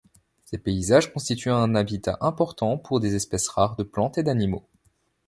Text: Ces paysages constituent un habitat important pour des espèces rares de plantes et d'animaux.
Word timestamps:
Ces 0.45 0.57
paysages 0.57 1.13
constituent 1.13 1.51
un 1.51 1.75
habitat 1.75 2.17
important 2.21 2.75
pour 2.75 2.99
des 2.99 3.13
espèces 3.13 3.47
rares 3.49 3.75
de 3.75 3.83
plantes 3.83 4.17
et 4.17 4.23
d'animaux. 4.23 4.65